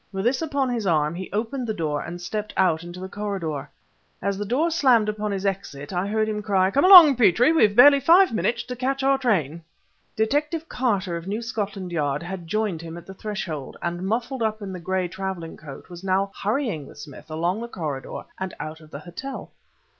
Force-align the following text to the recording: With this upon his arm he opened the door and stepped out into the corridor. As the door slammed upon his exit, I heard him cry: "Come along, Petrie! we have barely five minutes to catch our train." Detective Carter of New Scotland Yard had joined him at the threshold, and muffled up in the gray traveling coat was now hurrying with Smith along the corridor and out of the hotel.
With 0.11 0.25
this 0.25 0.41
upon 0.41 0.69
his 0.69 0.87
arm 0.87 1.13
he 1.13 1.29
opened 1.31 1.67
the 1.67 1.75
door 1.75 2.01
and 2.01 2.19
stepped 2.19 2.55
out 2.57 2.83
into 2.83 2.99
the 2.99 3.07
corridor. 3.07 3.69
As 4.19 4.35
the 4.39 4.47
door 4.47 4.71
slammed 4.71 5.07
upon 5.07 5.31
his 5.31 5.45
exit, 5.45 5.93
I 5.93 6.07
heard 6.07 6.27
him 6.27 6.41
cry: 6.41 6.71
"Come 6.71 6.83
along, 6.85 7.17
Petrie! 7.17 7.51
we 7.51 7.61
have 7.61 7.75
barely 7.75 7.99
five 7.99 8.31
minutes 8.33 8.63
to 8.63 8.75
catch 8.75 9.03
our 9.03 9.19
train." 9.19 9.61
Detective 10.15 10.67
Carter 10.67 11.17
of 11.17 11.27
New 11.27 11.43
Scotland 11.43 11.91
Yard 11.91 12.23
had 12.23 12.47
joined 12.47 12.81
him 12.81 12.97
at 12.97 13.05
the 13.05 13.13
threshold, 13.13 13.77
and 13.79 14.01
muffled 14.01 14.41
up 14.41 14.59
in 14.59 14.73
the 14.73 14.79
gray 14.79 15.07
traveling 15.07 15.55
coat 15.55 15.87
was 15.87 16.03
now 16.03 16.31
hurrying 16.41 16.87
with 16.87 16.97
Smith 16.97 17.29
along 17.29 17.61
the 17.61 17.67
corridor 17.67 18.23
and 18.39 18.55
out 18.59 18.81
of 18.81 18.89
the 18.89 19.01
hotel. 19.01 19.51